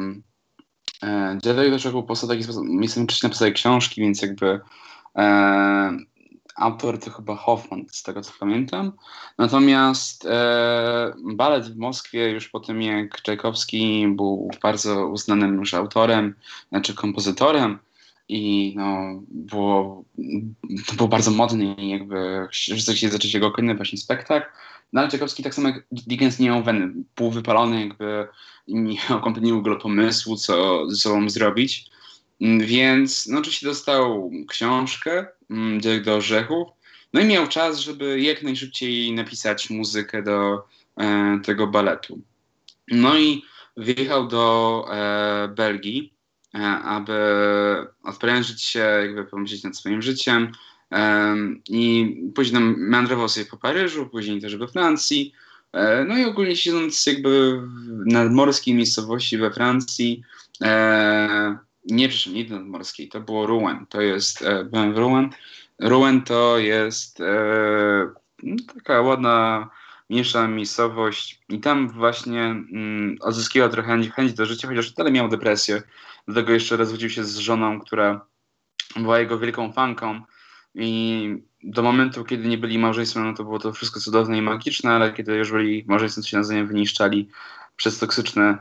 e, 1.03 1.39
Dziadek 1.43 1.71
do 1.71 1.77
Orzechów 1.77 2.05
powstał 2.05 2.29
w 2.29 2.31
taki 2.31 2.45
sposób, 2.45 2.65
jestem 2.81 3.05
wcześniej 3.05 3.29
napisał 3.29 3.53
książki, 3.53 4.01
więc 4.01 4.23
jakby 4.23 4.61
e, 5.19 5.99
autor 6.57 6.99
to 6.99 7.11
chyba 7.11 7.37
Hoffman, 7.37 7.85
z 7.91 8.03
tego 8.03 8.23
co 8.23 8.33
pamiętam. 8.41 8.93
Natomiast 9.39 10.27
e, 10.27 11.15
balet 11.25 11.69
w 11.69 11.77
Moskwie 11.77 12.31
już 12.31 12.49
po 12.49 12.61
tym, 12.61 12.83
jak 12.83 13.23
Czajkowski 13.23 14.07
był 14.09 14.51
bardzo 14.63 15.07
uznanym 15.07 15.57
już 15.57 15.75
autorem, 15.75 16.35
znaczy 16.69 16.95
kompozytorem 16.95 17.79
i 18.29 18.75
no, 18.77 19.23
było, 19.29 20.05
to 20.87 20.95
było 20.95 21.09
bardzo 21.09 21.31
modny 21.31 21.75
i 21.75 21.89
jakby 21.89 22.49
wszyscy 22.51 23.09
zacząć 23.09 23.35
jego 23.35 23.51
kolejny 23.51 23.75
właśnie 23.75 23.99
spektakl. 23.99 24.47
No 24.93 25.01
ale 25.01 25.11
Czajkowski 25.11 25.43
tak 25.43 25.55
samo 25.55 25.69
jak 25.69 25.85
Dickens 25.93 26.39
nie 26.39 26.49
miał 26.49 26.63
weny, 26.63 26.93
półwypalony, 27.15 27.81
jakby 27.81 28.29
nie 28.69 28.99
miał 29.11 29.21
kompletnie 29.21 29.53
w 29.53 29.57
ogóle 29.57 29.77
pomysłu, 29.77 30.37
co 30.37 30.85
ze 30.91 30.97
sobą 30.97 31.31
zrobić. 31.31 31.91
Więc 32.41 33.27
no, 33.27 33.39
oczywiście 33.39 33.67
dostał 33.67 34.31
książkę, 34.49 35.27
mm, 35.51 35.81
do 36.05 36.17
Orzechów, 36.17 36.69
no 37.13 37.21
i 37.21 37.25
miał 37.25 37.47
czas, 37.47 37.79
żeby 37.79 38.21
jak 38.21 38.43
najszybciej 38.43 39.13
napisać 39.13 39.71
muzykę 39.71 40.23
do 40.23 40.65
e, 40.97 41.41
tego 41.45 41.67
baletu. 41.67 42.21
No 42.89 43.19
i 43.19 43.43
wyjechał 43.77 44.29
do 44.29 44.85
e, 44.93 45.49
Belgii, 45.49 46.13
e, 46.55 46.59
aby 46.69 47.13
odprężyć 48.03 48.63
się, 48.63 48.79
jakby 48.79 49.25
pomyśleć 49.25 49.63
nad 49.63 49.77
swoim 49.77 50.03
życiem. 50.03 50.53
E, 50.93 51.37
I 51.69 52.17
później 52.35 52.63
meandrował 52.63 53.29
sobie 53.29 53.47
po 53.47 53.57
Paryżu, 53.57 54.07
później 54.07 54.41
też 54.41 54.57
we 54.57 54.69
Francji. 54.69 55.33
E, 55.73 56.05
no 56.05 56.19
i 56.19 56.25
ogólnie 56.25 56.57
siedząc 56.57 57.07
jakby 57.07 57.61
w 57.61 58.07
nadmorskiej 58.07 58.75
miejscowości 58.75 59.39
we 59.39 59.51
Francji, 59.51 60.23
nie, 61.85 62.09
nie 62.33 62.45
nadmorskiej, 62.49 63.09
to 63.09 63.21
było 63.21 63.47
Rouen. 63.47 63.87
To 63.87 64.01
jest, 64.01 64.43
e, 64.43 64.65
byłem 64.65 64.95
w 64.95 64.99
Rouen. 64.99 65.31
Rouen 65.79 66.23
to 66.23 66.59
jest 66.59 67.21
e, 67.21 68.11
no, 68.43 68.57
taka 68.75 69.01
ładna, 69.01 69.69
mniejsza 70.11 70.49
miejscowość 70.49 71.41
i 71.49 71.61
tam 71.61 71.89
właśnie 71.89 72.43
mm, 72.43 73.17
odzyskiwał 73.21 73.69
trochę 73.69 73.89
chęć, 73.89 74.11
chęć 74.11 74.33
do 74.33 74.47
życia, 74.47 74.69
chociaż 74.69 74.93
dalej 74.93 75.13
miał 75.13 75.29
depresję. 75.29 75.83
Do 76.29 76.35
tego 76.35 76.53
jeszcze 76.53 76.77
rozwodził 76.77 77.11
się 77.11 77.25
z 77.25 77.37
żoną, 77.37 77.81
która 77.81 78.27
była 78.97 79.19
jego 79.19 79.39
wielką 79.39 79.73
fanką 79.73 80.21
i 80.75 81.37
do 81.63 81.83
momentu, 81.83 82.25
kiedy 82.25 82.49
nie 82.49 82.59
byli 82.59 82.79
małżeństwem, 82.79 83.25
no 83.25 83.35
to 83.35 83.45
było 83.45 83.59
to 83.59 83.73
wszystko 83.73 84.01
cudowne 84.01 84.39
i 84.39 84.43
magiczne, 84.43 84.91
ale 84.91 85.13
kiedy 85.13 85.37
już 85.37 85.53
byli 85.53 85.85
małżeństwem, 85.89 86.25
to 86.25 86.29
się 86.29 86.37
nawzajem 86.37 86.67
wyniszczali 86.67 87.29
przez 87.77 87.99
toksyczne 87.99 88.59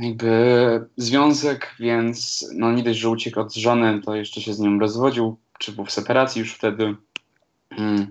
jakby 0.00 0.86
związek, 0.96 1.74
więc 1.80 2.46
no 2.54 2.72
nie 2.72 2.82
dość, 2.82 2.98
że 2.98 3.08
uciekł 3.08 3.40
od 3.40 3.54
żony, 3.54 4.00
to 4.04 4.14
jeszcze 4.14 4.40
się 4.40 4.54
z 4.54 4.60
nią 4.60 4.78
rozwodził, 4.78 5.38
czy 5.58 5.72
był 5.72 5.84
w 5.84 5.90
separacji 5.90 6.38
już 6.38 6.54
wtedy. 6.54 6.96
Mm. 7.70 8.06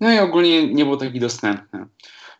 No 0.00 0.12
i 0.12 0.18
ogólnie 0.18 0.74
nie 0.74 0.84
był 0.84 0.96
taki 0.96 1.20
dostępny. 1.20 1.86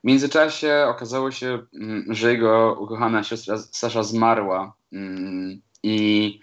W 0.00 0.04
międzyczasie 0.04 0.86
okazało 0.88 1.30
się, 1.30 1.58
mm, 1.74 2.04
że 2.08 2.32
jego 2.32 2.76
ukochana 2.80 3.22
siostra 3.22 3.58
Sasza 3.58 4.02
zmarła 4.02 4.74
mm, 4.92 5.62
i 5.82 6.40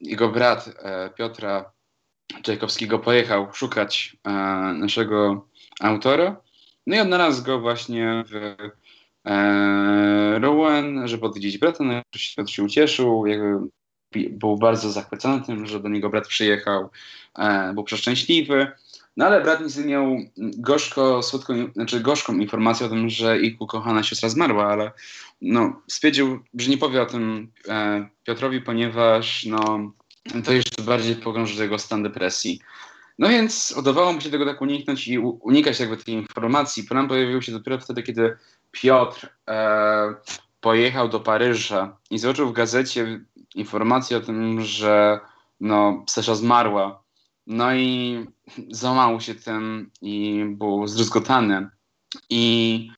jego 0.00 0.28
brat 0.28 0.70
e, 0.78 1.10
Piotra 1.10 1.72
Czajkowskiego 2.42 2.98
pojechał 2.98 3.52
szukać 3.52 4.16
e, 4.24 4.30
naszego 4.74 5.48
autora. 5.80 6.36
No 6.86 6.96
i 6.96 7.00
odnalazł 7.00 7.44
go 7.44 7.60
właśnie 7.60 8.24
w 8.26 8.56
Rowan, 10.40 11.08
żeby 11.08 11.26
odwiedzić 11.26 11.58
brata. 11.58 11.84
No 11.84 12.02
i 12.46 12.48
się 12.48 12.62
ucieszył, 12.62 13.26
jakby 13.26 13.68
był 14.30 14.56
bardzo 14.56 14.90
zachwycony 14.90 15.42
tym, 15.42 15.66
że 15.66 15.80
do 15.80 15.88
niego 15.88 16.10
brat 16.10 16.28
przyjechał, 16.28 16.90
e, 17.38 17.72
był 17.74 17.84
przeszczęśliwy. 17.84 18.72
No 19.16 19.26
ale 19.26 19.40
brat 19.40 19.60
nic 19.60 19.76
miał 19.76 20.16
gorzko, 20.36 21.22
słodką, 21.22 21.54
znaczy 21.74 22.00
gorzką 22.00 22.34
informację 22.38 22.86
o 22.86 22.88
tym, 22.88 23.10
że 23.10 23.40
ich 23.40 23.60
ukochana 23.60 24.02
siostra 24.02 24.28
zmarła, 24.28 24.66
ale 24.66 24.90
no, 25.42 25.82
stwierdził, 25.88 26.40
że 26.58 26.70
nie 26.70 26.78
powie 26.78 27.02
o 27.02 27.06
tym 27.06 27.52
e, 27.68 28.08
Piotrowi, 28.24 28.60
ponieważ 28.60 29.44
no, 29.44 29.92
to 30.44 30.52
jeszcze 30.52 30.82
bardziej 30.82 31.16
pogrąży 31.16 31.62
jego 31.62 31.78
stan 31.78 32.02
depresji. 32.02 32.60
No 33.18 33.28
więc 33.28 33.74
udawało 33.76 34.12
mu 34.12 34.20
się 34.20 34.30
tego 34.30 34.46
tak 34.46 34.62
uniknąć 34.62 35.08
i 35.08 35.18
unikać 35.18 35.80
jakby 35.80 35.96
tej 35.96 36.14
informacji. 36.14 36.84
Plan 36.84 37.08
pojawił 37.08 37.42
się 37.42 37.52
dopiero 37.52 37.78
wtedy, 37.78 38.02
kiedy 38.02 38.36
Piotr 38.70 39.28
e, 39.48 40.14
pojechał 40.60 41.08
do 41.08 41.20
Paryża 41.20 41.96
i 42.10 42.18
zobaczył 42.18 42.48
w 42.48 42.52
gazecie 42.52 43.20
informację 43.54 44.16
o 44.16 44.20
tym, 44.20 44.60
że 44.60 45.20
no, 45.60 46.04
Sasza 46.08 46.34
zmarła. 46.34 47.02
No 47.46 47.74
i 47.74 48.18
załamał 48.70 49.20
się 49.20 49.34
tym 49.34 49.90
i 50.02 50.44
był 50.48 50.86
zdruzgotany. 50.86 51.68
I 52.30 52.90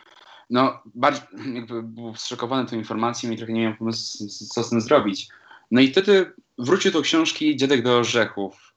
no, 0.50 0.82
bardziej 0.94 1.22
jakby 1.54 1.82
był 1.82 2.14
zszokowany 2.14 2.68
tą 2.68 2.76
informacją 2.76 3.30
i 3.30 3.36
trochę 3.36 3.52
nie 3.52 3.62
miał 3.62 3.76
pomysłu, 3.76 4.26
co 4.28 4.64
z 4.64 4.70
tym 4.70 4.80
zrobić. 4.80 5.28
No 5.70 5.80
i 5.80 5.92
wtedy 5.92 6.32
wrócił 6.58 6.92
do 6.92 7.02
książki 7.02 7.56
Dziadek 7.56 7.82
do 7.82 7.98
orzechów, 7.98 8.73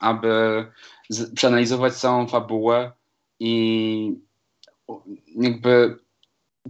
aby 0.00 0.66
przeanalizować 1.34 1.94
całą 1.94 2.26
fabułę 2.26 2.92
i 3.40 4.20
jakby 5.36 5.98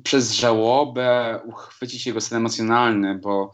przez 0.03 0.33
żałobę 0.33 1.41
uchwycić 1.45 2.07
jego 2.07 2.21
stan 2.21 2.39
emocjonalny, 2.39 3.19
bo 3.19 3.53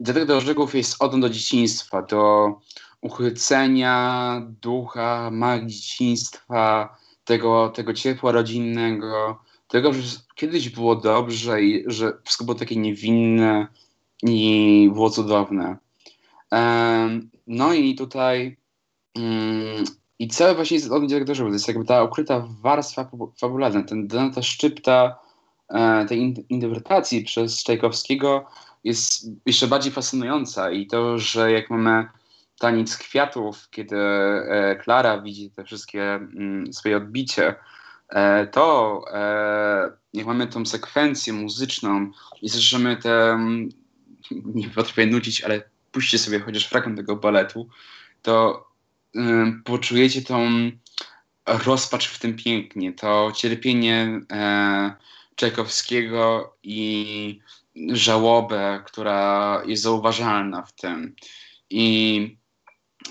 Dziadek 0.00 0.26
do 0.26 0.36
orzechów 0.36 0.74
jest 0.74 1.02
odą 1.02 1.20
do 1.20 1.28
dzieciństwa, 1.28 2.02
do 2.02 2.54
uchwycenia 3.00 4.42
ducha, 4.62 5.30
magii 5.32 5.68
dzieciństwa, 5.68 6.96
tego, 7.24 7.68
tego 7.68 7.94
ciepła 7.94 8.32
rodzinnego, 8.32 9.42
tego, 9.68 9.92
że 9.92 10.18
kiedyś 10.34 10.68
było 10.68 10.96
dobrze 10.96 11.62
i 11.62 11.84
że 11.86 12.12
wszystko 12.24 12.44
było 12.44 12.58
takie 12.58 12.76
niewinne 12.76 13.66
i 14.22 14.90
było 14.92 15.10
cudowne. 15.10 15.76
No 17.46 17.74
i 17.74 17.94
tutaj 17.94 18.56
mm, 19.14 19.84
i 20.18 20.28
cały 20.28 20.54
właśnie 20.54 20.76
jest 20.76 20.90
od 20.90 21.06
dyrektorze, 21.06 21.44
to 21.44 21.48
jest 21.48 21.68
jakby 21.68 21.84
ta 21.84 22.02
ukryta 22.02 22.48
warstwa 22.60 23.10
fabularna, 23.40 23.82
ten, 23.82 24.08
ta 24.34 24.42
szczypta 24.42 25.18
e, 25.68 26.06
tej 26.06 26.34
interpretacji 26.48 27.24
przez 27.24 27.62
Czajkowskiego 27.62 28.46
jest 28.84 29.30
jeszcze 29.46 29.66
bardziej 29.66 29.92
fascynująca 29.92 30.70
i 30.70 30.86
to, 30.86 31.18
że 31.18 31.52
jak 31.52 31.70
mamy 31.70 32.08
taniec 32.58 32.96
kwiatów, 32.96 33.68
kiedy 33.70 33.96
e, 33.96 34.76
Klara 34.76 35.22
widzi 35.22 35.50
te 35.50 35.64
wszystkie 35.64 36.14
mm, 36.14 36.72
swoje 36.72 36.96
odbicie, 36.96 37.54
e, 38.08 38.46
to 38.46 39.04
jak 40.12 40.26
mamy 40.26 40.46
tą 40.46 40.66
sekwencję 40.66 41.32
muzyczną 41.32 42.10
i 42.42 42.48
słyszymy 42.48 42.96
te, 42.96 43.32
mm, 43.32 43.68
nie 44.30 44.68
potrafię 44.68 45.06
nudzić, 45.06 45.44
ale 45.44 45.75
puśćcie 45.96 46.18
sobie 46.18 46.40
chociaż 46.40 46.66
fragment 46.66 46.98
tego 46.98 47.16
baletu, 47.16 47.68
to 48.22 48.66
y, 49.16 49.20
poczujecie 49.64 50.22
tą 50.22 50.70
rozpacz 51.46 52.08
w 52.08 52.18
tym 52.18 52.36
pięknie, 52.36 52.92
to 52.92 53.32
cierpienie 53.36 54.20
e, 54.32 54.96
i 56.62 57.40
żałobę, 57.92 58.82
która 58.86 59.62
jest 59.66 59.82
zauważalna 59.82 60.62
w 60.62 60.72
tym. 60.72 61.14
I 61.70 62.36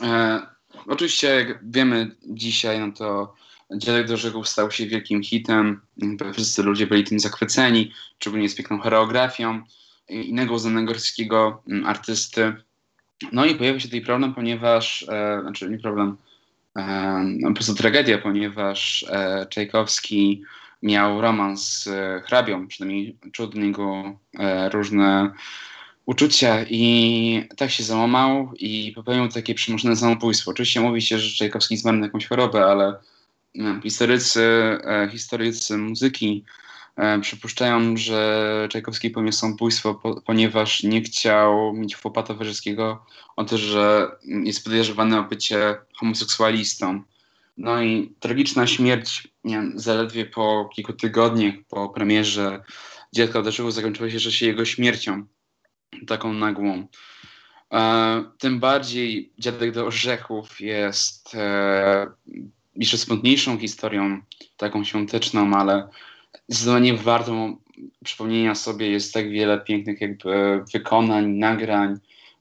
e, 0.02 0.42
oczywiście, 0.88 1.28
jak 1.28 1.72
wiemy 1.72 2.16
dzisiaj, 2.24 2.80
no 2.80 2.92
to 2.92 3.34
Dziadek 3.76 4.08
do 4.08 4.18
Rzeków 4.18 4.50
stał 4.50 4.72
się 4.72 4.88
wielkim 4.88 5.24
hitem. 5.24 5.82
Wszyscy 6.34 6.64
ludzie 6.64 6.88
byli 6.88 7.04
tym 7.04 7.20
zachwyceni, 7.20 7.92
szczególnie 8.20 8.50
z 8.50 8.56
piękną 8.56 8.80
choreografią 8.80 9.64
innego 10.10 10.54
uznanego 10.54 10.94
rosyjskiego 10.94 11.64
mm, 11.68 11.86
artysty. 11.86 12.54
No 13.32 13.46
i 13.46 13.56
pojawił 13.56 13.80
się 13.80 13.88
tutaj 13.88 14.02
problem, 14.02 14.34
ponieważ, 14.34 15.06
e, 15.10 15.42
znaczy 15.42 15.70
nie 15.70 15.80
problem, 15.80 16.18
e, 16.78 16.84
no, 17.24 17.48
po 17.48 17.54
prostu 17.54 17.76
tragedia, 17.76 18.18
ponieważ 18.18 19.06
e, 19.10 19.46
Czajkowski 19.50 20.44
miał 20.84 21.22
romans 21.22 21.84
z 21.84 21.88
e, 21.88 22.22
hrabią, 22.26 22.68
przynajmniej 22.68 23.18
czuł 23.32 23.48
do 23.48 23.60
niego 23.60 24.18
e, 24.40 24.70
różne 24.70 25.32
uczucia 26.06 26.66
i 26.70 27.48
tak 27.58 27.72
się 27.72 27.84
załamał 27.84 28.52
i 28.60 28.92
popełnił 28.96 29.28
takie 29.28 29.56
przymuszone 29.56 29.96
samobójstwo. 29.96 30.52
Oczywiście 30.52 30.82
mówi 30.82 31.02
się, 31.02 31.20
że 31.20 31.38
Czajkowski 31.38 31.78
zmarł 31.78 31.98
na 31.98 32.06
jakąś 32.06 32.28
chorobę, 32.28 32.66
ale 32.66 32.96
no, 33.56 33.82
historycy, 33.82 34.42
e, 34.84 35.10
historycy 35.12 35.78
muzyki 35.78 36.44
przypuszczają, 37.22 37.98
że 37.98 38.68
Czajkowski 38.72 39.10
popełnił 39.10 39.32
samobójstwo, 39.32 39.96
po, 39.96 40.22
ponieważ 40.22 40.84
nie 40.84 41.02
chciał 41.02 41.74
mieć 41.74 41.96
chłopa 41.96 42.24
towarzyskiego, 42.24 43.06
o 43.36 43.44
to, 43.44 43.58
że 43.58 44.12
jest 44.24 44.64
podejrzewany 44.64 45.20
o 45.20 45.24
bycie 45.24 45.76
homoseksualistą. 45.94 47.04
No 47.58 47.82
i 47.84 48.14
tragiczna 48.20 48.68
śmierć 48.68 49.28
nie, 49.44 49.64
zaledwie 49.76 50.26
po 50.26 50.70
kilku 50.76 50.94
tygodniach 50.94 51.56
po 51.70 51.90
premierze 51.90 52.64
Dziadka 53.14 53.42
Deszczu 53.42 53.72
zakończyła 53.72 54.10
się, 54.10 54.20
że 54.20 54.46
jego 54.46 54.66
śmiercią, 54.66 55.26
taką 56.08 56.34
nagłą. 56.34 56.88
E, 57.74 58.24
tym 58.38 58.60
bardziej 58.60 59.34
Dziadek 59.40 59.72
do 59.72 59.86
Orzechów 59.86 60.62
jest 60.62 61.36
e, 61.36 62.08
jeszcze 62.76 62.98
smutniejszą 62.98 63.60
historią, 63.60 64.22
taką 64.58 64.84
świąteczną, 64.84 65.54
ale 65.54 65.90
zdecydowanie 66.48 66.94
warto 66.94 67.58
przypomnienia 68.04 68.56
sobie 68.56 68.90
jest 68.90 69.14
tak 69.14 69.30
wiele 69.30 69.60
pięknych 69.62 70.02
jakby 70.02 70.64
wykonań, 70.74 71.28
nagrań 71.28 71.98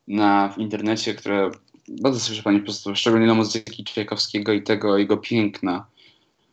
na, 0.09 0.49
w 0.49 0.59
internecie, 0.59 1.15
które 1.15 1.51
bardzo 1.89 2.21
słyszę 2.21 2.43
Pani 2.43 2.59
po 2.59 2.65
prostu, 2.65 2.97
szczególnie 2.97 3.27
na 3.27 3.35
muzyki 3.35 3.85
Czajkowskiego 3.85 4.53
i 4.53 4.63
tego 4.63 4.99
jego 4.99 5.17
piękna. 5.17 5.87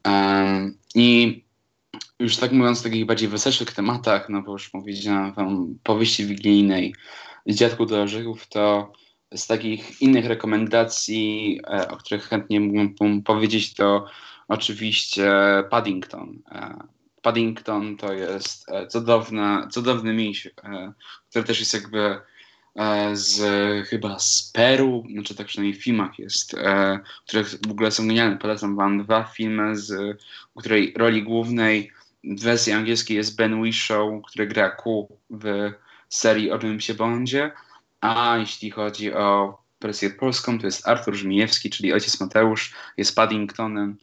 Um, 0.06 0.78
I 0.96 1.42
już 2.20 2.38
tak 2.38 2.52
mówiąc 2.52 2.80
o 2.80 2.84
takich 2.84 3.06
bardziej 3.06 3.30
weselszych 3.30 3.72
tematach, 3.72 4.30
no 4.30 4.42
bo 4.42 4.52
już 4.52 4.70
powiedziałem 4.70 5.34
Wam 5.34 5.76
powieści 5.84 6.26
wigilijnej 6.26 6.96
z 7.46 7.56
Dziadku 7.56 7.86
do 7.86 8.02
Orzechów, 8.02 8.48
to 8.48 8.92
z 9.34 9.48
takich 9.48 10.02
innych 10.02 10.26
rekomendacji, 10.26 11.60
e, 11.68 11.88
o 11.88 11.98
których 11.98 12.24
chętnie 12.24 12.60
mógłbym 12.60 13.24
powiedzieć, 13.24 13.74
to 13.74 14.06
oczywiście 14.48 15.32
Paddington. 15.70 16.40
E, 16.52 16.78
Paddington 17.22 17.98
to 17.98 18.14
jest 18.14 18.70
e, 18.70 18.88
cudowna, 18.88 19.68
cudowny 19.72 20.14
miś, 20.14 20.48
e, 20.48 20.94
który 21.30 21.46
też 21.46 21.60
jest 21.60 21.74
jakby 21.74 22.20
e, 22.76 23.16
z 23.16 23.42
chyba 23.88 24.20
z 24.20 24.52
Peru, 24.54 25.04
znaczy 25.14 25.36
tak 25.36 25.48
przynajmniej 25.48 25.80
w 25.80 25.84
filmach 25.84 26.20
jest, 26.20 26.56
które 27.28 27.44
w 27.44 27.72
ogóle 27.72 27.92
są 27.92 28.08
genialne. 28.08 28.38
Polecam 28.38 28.76
wam 28.76 29.04
dwa 29.04 29.24
filmy, 29.24 29.76
z 29.78 30.18
której 30.58 30.94
roli 30.98 31.24
głównej 31.24 31.92
w 32.24 32.44
wersji 32.44 32.74
angielskiej 32.74 33.18
jest 33.18 33.36
Ben 33.36 33.62
Whishaw, 33.62 34.08
który 34.28 34.48
gra 34.48 34.70
Q 34.70 35.08
w 35.30 35.72
serii 36.10 36.52
o 36.52 36.60
się 36.80 36.94
Bondzie. 36.94 37.52
A 38.02 38.38
jeśli 38.38 38.72
chodzi 38.72 39.14
o 39.14 39.58
wersję 39.82 40.10
polską, 40.10 40.60
to 40.60 40.66
jest 40.66 40.88
Artur 40.88 41.16
Żmijewski, 41.16 41.70
czyli 41.70 41.94
ojciec 41.94 42.20
Mateusz, 42.20 42.74
jest 42.98 43.16
Paddingtonem. 43.16 43.98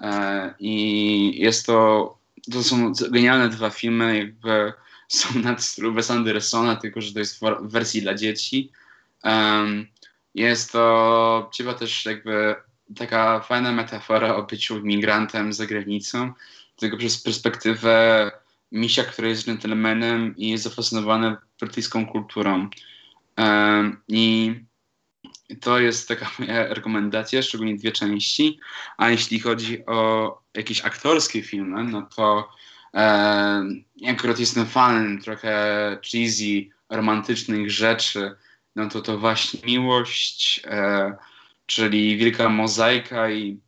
E, 0.00 0.54
I 0.58 1.40
jest 1.40 1.66
to, 1.66 2.18
to 2.52 2.62
są 2.62 2.92
genialne 3.10 3.48
dwa 3.48 3.70
filmy, 3.70 4.18
jakby 4.18 4.72
są 5.08 5.38
nad 5.38 5.62
stylu 5.62 5.92
Wes 5.92 6.10
Andersona, 6.10 6.76
tylko 6.76 7.00
że 7.00 7.12
to 7.12 7.18
jest 7.18 7.40
w 7.40 7.70
wersji 7.70 8.02
dla 8.02 8.14
dzieci. 8.14 8.72
Um, 9.24 9.86
jest 10.34 10.72
to 10.72 11.50
chyba 11.56 11.74
też 11.74 12.04
jakby 12.04 12.54
taka 12.96 13.40
fajna 13.40 13.72
metafora 13.72 14.36
o 14.36 14.42
byciu 14.42 14.82
migrantem 14.82 15.52
za 15.52 15.66
granicą, 15.66 16.32
tylko 16.76 16.96
przez 16.96 17.22
perspektywę 17.22 18.30
misia, 18.72 19.04
który 19.04 19.28
jest 19.28 19.46
gentlemanem 19.46 20.36
i 20.36 20.50
jest 20.50 20.64
zafascynowany 20.64 21.36
brytyjską 21.60 22.06
kulturą. 22.06 22.68
Um, 23.36 24.02
I 24.08 24.54
to 25.60 25.78
jest 25.78 26.08
taka 26.08 26.30
moja 26.38 26.74
rekomendacja, 26.74 27.42
szczególnie 27.42 27.76
dwie 27.76 27.92
części. 27.92 28.60
A 28.96 29.10
jeśli 29.10 29.40
chodzi 29.40 29.86
o 29.86 30.30
jakieś 30.54 30.84
aktorskie 30.84 31.42
filmy, 31.42 31.84
no 31.84 32.02
to 32.16 32.48
um, 32.92 33.84
akurat 34.08 34.38
jestem 34.38 34.66
fanem 34.66 35.20
trochę 35.20 35.98
cheesy, 36.12 36.68
romantycznych 36.90 37.70
rzeczy, 37.70 38.36
no 38.76 38.88
to 38.88 39.02
to 39.02 39.18
właśnie 39.18 39.60
miłość, 39.66 40.62
e, 40.64 41.16
czyli 41.66 42.16
wielka 42.16 42.48
mozaika 42.48 43.30
i 43.30 43.60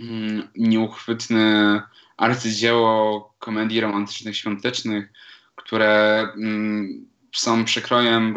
mm, 0.00 0.48
nieuchwytne 0.56 1.82
arcydzieło 2.16 3.34
komedii 3.38 3.80
romantycznych, 3.80 4.36
świątecznych, 4.36 5.12
które 5.54 6.20
mm, 6.36 7.11
są 7.32 7.64
przekrojem 7.64 8.34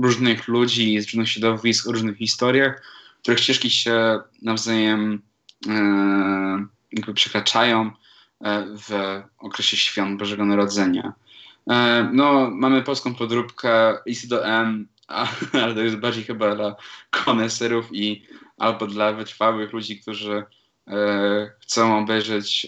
różnych 0.00 0.48
ludzi 0.48 1.00
z 1.00 1.04
różnych 1.04 1.28
środowisk, 1.28 1.88
o 1.88 1.92
różnych 1.92 2.16
historiach, 2.16 2.82
których 3.22 3.40
ścieżki 3.40 3.70
się 3.70 4.20
nawzajem 4.42 5.22
e, 5.68 6.66
jakby 6.92 7.14
przekraczają 7.14 7.90
e, 8.44 8.66
w 8.88 9.22
okresie 9.38 9.76
świąt 9.76 10.18
Bożego 10.18 10.44
Narodzenia. 10.44 11.12
E, 11.70 12.10
no, 12.12 12.50
mamy 12.50 12.82
polską 12.82 13.14
podróbkę 13.14 13.98
Listy 14.06 14.28
do 14.28 14.46
M, 14.46 14.88
ale 15.62 15.74
to 15.74 15.80
jest 15.80 15.96
bardziej 15.96 16.24
chyba 16.24 16.54
dla 16.54 16.76
koneserów 17.10 17.88
i 17.92 18.26
albo 18.58 18.86
dla 18.86 19.12
wytrwałych 19.12 19.72
ludzi, 19.72 20.00
którzy 20.00 20.44
chcą 21.62 21.98
obejrzeć 21.98 22.66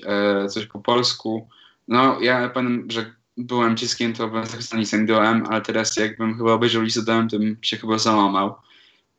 coś 0.51 0.67
po 0.67 0.79
polsku. 0.79 1.49
No, 1.89 2.21
ja 2.21 2.49
pamiętam, 2.49 2.91
że 2.91 3.15
byłem 3.39 3.77
dzieckiem, 3.77 4.13
to 4.13 4.29
byłem 4.29 4.47
zachwycony 4.47 4.87
Sandoem, 4.87 5.45
ale 5.51 5.61
teraz 5.61 5.97
jakbym 5.97 6.37
chyba 6.39 6.53
obejrzał 6.53 6.83
Lisodoem, 6.83 7.29
to 7.29 7.39
bym 7.39 7.57
się 7.63 7.77
chyba 7.77 7.99
załamał. 7.99 8.55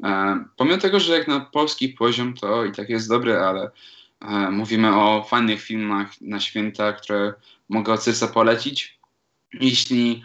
E, 0.04 0.44
pomimo 0.58 0.78
tego, 0.78 1.00
że 1.00 1.18
jak 1.18 1.28
na 1.28 1.40
polski 1.40 1.90
poziom 1.90 2.34
to 2.34 2.66
i 2.66 2.72
tak 2.72 2.90
jest 2.90 3.10
dobry, 3.10 3.38
ale 3.38 3.72
e, 4.22 4.52
mówimy 4.52 4.96
o 4.96 5.24
fajnych 5.30 5.62
filmach 5.62 6.22
na 6.22 6.40
święta, 6.40 6.94
które 6.94 7.34
mogę 7.70 7.94
od 7.94 8.04
serca 8.04 8.28
polecić. 8.28 9.00
Jeśli 9.54 10.24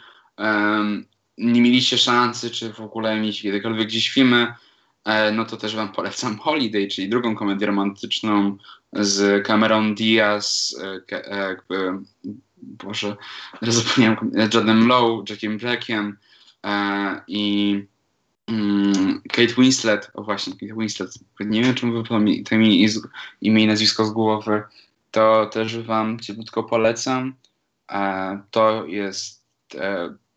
nie 1.39 1.61
mieliście 1.63 1.99
szansy, 1.99 2.51
czy 2.51 2.73
w 2.73 2.81
ogóle 2.81 3.21
mieć 3.21 3.43
kiedykolwiek 3.43 3.89
gdzieś 3.89 4.11
filmy, 4.11 4.55
e, 5.05 5.33
no 5.33 5.45
to 5.45 5.57
też 5.57 5.77
wam 5.77 5.93
polecam 5.93 6.39
Holiday, 6.39 6.89
czyli 6.89 7.09
drugą 7.09 7.37
komedię 7.37 7.67
romantyczną 7.67 8.57
z 8.93 9.47
Cameron 9.47 9.95
Diaz, 9.95 10.77
e, 12.71 12.85
e, 12.85 12.87
Boże, 12.87 13.17
zapomniałem, 13.63 14.33
Jadem 14.55 14.89
Lowe, 14.89 15.25
Jackiem 15.29 15.59
Blackiem 15.59 16.19
i 17.29 17.85
mm, 18.49 19.23
Kate 19.29 19.55
Winslet, 19.59 20.11
o 20.15 20.23
właśnie, 20.23 20.53
Kate 20.53 20.75
Winslet, 20.75 21.11
nie 21.41 21.63
wiem, 21.63 21.75
czemu 21.75 21.93
wypadło 21.93 22.19
to 22.49 22.55
imię 22.55 22.87
i 23.41 23.67
nazwisko 23.67 24.05
z 24.05 24.11
głowy, 24.11 24.63
to 25.11 25.47
też 25.47 25.79
wam 25.79 26.21
ciepłutko 26.21 26.63
polecam. 26.63 27.35
To 28.51 28.87
jest 28.87 29.45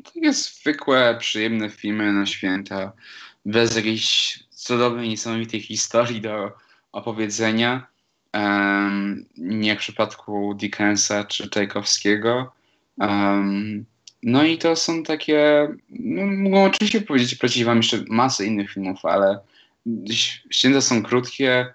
takie 0.03 0.33
zwykłe, 0.33 1.17
przyjemne 1.19 1.69
filmy 1.69 2.13
na 2.13 2.25
święta, 2.25 2.91
bez 3.45 3.75
jakiejś 3.75 4.39
cudownej, 4.49 5.09
niesamowitej 5.09 5.61
historii 5.61 6.21
do 6.21 6.51
opowiedzenia. 6.91 7.87
Um, 8.37 9.25
nie 9.37 9.75
w 9.75 9.79
przypadku 9.79 10.53
Dickensa 10.53 11.23
czy 11.23 11.49
Czajkowskiego. 11.49 12.51
Um, 12.97 13.85
no 14.23 14.43
i 14.43 14.57
to 14.57 14.75
są 14.75 15.03
takie, 15.03 15.67
no, 15.89 16.27
mogą 16.27 16.63
oczywiście 16.63 17.01
powiedzieć, 17.01 17.35
polecić 17.35 17.63
wam 17.63 17.77
jeszcze 17.77 18.03
masę 18.07 18.45
innych 18.45 18.71
filmów, 18.71 19.05
ale 19.05 19.39
święta 20.51 20.81
są 20.81 21.03
krótkie, 21.03 21.73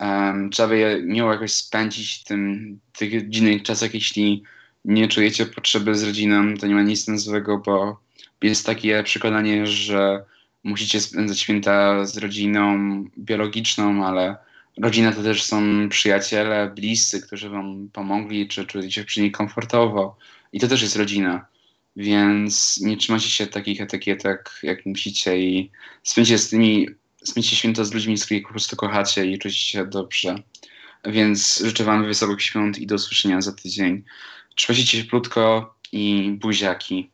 um, 0.00 0.50
trzeba 0.50 0.74
je 0.74 1.02
miło 1.02 1.32
jakoś 1.32 1.52
spędzić 1.52 2.20
w 2.20 2.24
tym, 2.24 2.78
tych 2.92 3.28
dziwnych 3.28 3.62
czasach, 3.62 3.94
jeśli 3.94 4.42
nie 4.84 5.08
czujecie 5.08 5.46
potrzeby 5.46 5.94
z 5.94 6.02
rodziną, 6.02 6.56
to 6.56 6.66
nie 6.66 6.74
ma 6.74 6.82
nic 6.82 7.10
złego, 7.10 7.58
bo 7.58 8.00
jest 8.42 8.66
takie 8.66 9.02
przekonanie, 9.02 9.66
że 9.66 10.24
musicie 10.64 11.00
spędzać 11.00 11.40
święta 11.40 12.04
z 12.04 12.16
rodziną 12.16 13.04
biologiczną, 13.18 14.06
ale 14.06 14.36
rodzina 14.78 15.12
to 15.12 15.22
też 15.22 15.42
są 15.42 15.88
przyjaciele, 15.88 16.72
bliscy, 16.74 17.20
którzy 17.20 17.50
wam 17.50 17.88
pomogli, 17.92 18.48
czy 18.48 18.66
czujecie 18.66 18.92
się 18.92 19.04
przy 19.04 19.22
nich 19.22 19.32
komfortowo. 19.32 20.16
I 20.52 20.60
to 20.60 20.68
też 20.68 20.82
jest 20.82 20.96
rodzina. 20.96 21.46
Więc 21.96 22.80
nie 22.80 22.96
trzymacie 22.96 23.28
się 23.28 23.46
takich 23.46 23.80
etykietek, 23.80 24.50
jak 24.62 24.86
musicie 24.86 25.38
i 25.38 25.70
spędźcie 26.02 26.38
z 26.38 26.50
tymi, 26.50 26.88
spędźcie 27.24 27.56
święta 27.56 27.84
z 27.84 27.94
ludźmi, 27.94 28.18
z 28.18 28.24
których 28.24 28.42
po 28.42 28.48
prostu 28.48 28.76
kochacie 28.76 29.26
i 29.26 29.38
czujecie 29.38 29.60
się 29.60 29.86
dobrze. 29.86 30.34
Więc 31.04 31.62
życzę 31.64 31.84
wam 31.84 32.06
wesołych 32.06 32.42
świąt 32.42 32.78
i 32.78 32.86
do 32.86 32.94
usłyszenia 32.94 33.40
za 33.40 33.52
tydzień. 33.52 34.04
Trzymajcie 34.54 34.98
się 34.98 35.04
plutko 35.04 35.74
i 35.92 36.32
buziaki. 36.40 37.10